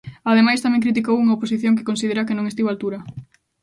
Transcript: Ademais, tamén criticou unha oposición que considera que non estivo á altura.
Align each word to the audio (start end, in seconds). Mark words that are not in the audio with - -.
Ademais, 0.31 0.63
tamén 0.65 0.83
criticou 0.85 1.15
unha 1.19 1.35
oposición 1.37 1.75
que 1.77 1.87
considera 1.89 2.25
que 2.27 2.37
non 2.37 2.45
estivo 2.51 2.67
á 2.71 2.71
altura. 2.73 2.99